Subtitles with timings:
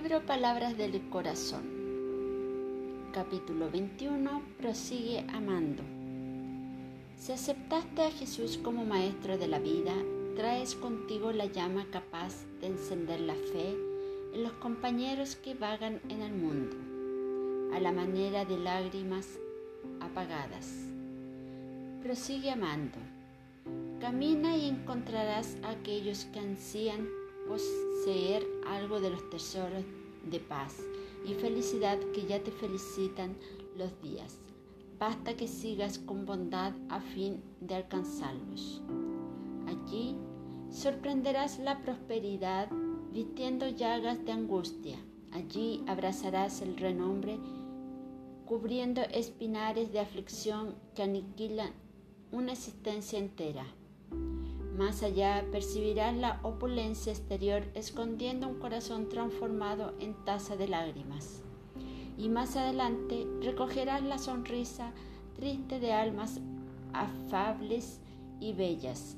[0.00, 1.64] Libro Palabras del Corazón.
[3.12, 4.42] Capítulo 21.
[4.56, 5.82] Prosigue amando.
[7.16, 9.92] Si aceptaste a Jesús como Maestro de la vida,
[10.36, 13.76] traes contigo la llama capaz de encender la fe
[14.34, 16.76] en los compañeros que vagan en el mundo,
[17.74, 19.26] a la manera de lágrimas
[20.00, 20.76] apagadas.
[22.04, 22.98] Prosigue amando.
[24.00, 27.08] Camina y encontrarás a aquellos que ansían
[27.48, 29.84] poseer algo de los tesoros
[30.30, 30.76] de paz
[31.26, 33.36] y felicidad que ya te felicitan
[33.76, 34.38] los días.
[34.98, 38.82] Basta que sigas con bondad a fin de alcanzarlos.
[39.66, 40.16] Allí
[40.70, 42.68] sorprenderás la prosperidad
[43.12, 44.98] vistiendo llagas de angustia.
[45.32, 47.38] Allí abrazarás el renombre
[48.44, 51.70] cubriendo espinares de aflicción que aniquilan
[52.32, 53.66] una existencia entera.
[54.78, 61.42] Más allá percibirás la opulencia exterior escondiendo un corazón transformado en taza de lágrimas.
[62.16, 64.92] Y más adelante recogerás la sonrisa
[65.34, 66.38] triste de almas
[66.92, 67.98] afables
[68.38, 69.16] y bellas,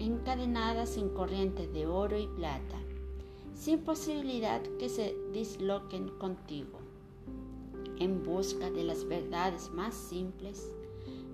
[0.00, 2.78] encadenadas en corrientes de oro y plata,
[3.54, 6.80] sin posibilidad que se disloquen contigo,
[8.00, 10.74] en busca de las verdades más simples,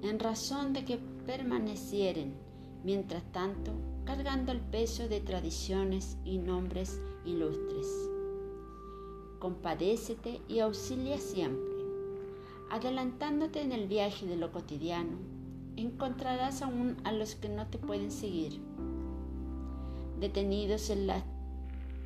[0.03, 2.52] en razón de que permanecieren
[2.85, 3.73] mientras tanto
[4.05, 7.87] cargando el peso de tradiciones y nombres ilustres.
[9.39, 11.73] Compadécete y auxilia siempre.
[12.71, 15.19] Adelantándote en el viaje de lo cotidiano,
[15.77, 18.61] encontrarás aún a los que no te pueden seguir,
[20.19, 21.23] detenidos en las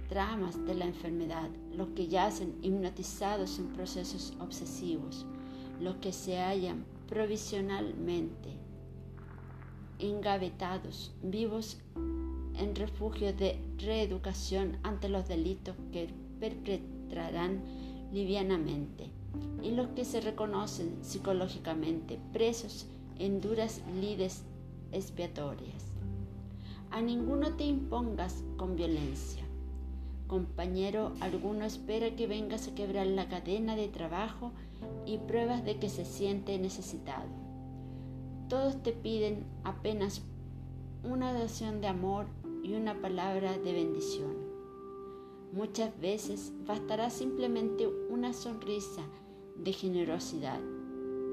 [0.09, 5.27] tramas de la enfermedad, los que yacen hipnotizados en procesos obsesivos,
[5.81, 8.66] los que se hallan provisionalmente
[9.99, 11.79] engavetados, vivos
[12.59, 16.09] en refugio de reeducación ante los delitos que
[16.41, 17.63] perpetrarán
[18.12, 19.11] livianamente,
[19.62, 22.87] y los que se reconocen psicológicamente presos
[23.19, 24.43] en duras lides
[24.93, 25.93] expiatorias.
[26.91, 29.43] A ninguno te impongas con violencia.
[30.27, 34.53] Compañero, alguno espera que vengas a quebrar la cadena de trabajo
[35.05, 37.46] y pruebas de que se siente necesitado
[38.49, 40.23] todos te piden apenas
[41.03, 42.27] una oración de amor
[42.62, 44.34] y una palabra de bendición.
[45.53, 49.03] Muchas veces bastará simplemente una sonrisa
[49.56, 50.61] de generosidad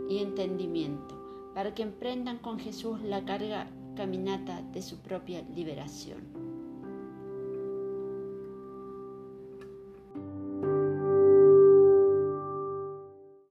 [0.09, 6.42] y entendimiento para que emprendan con Jesús la carga caminata de su propia liberación.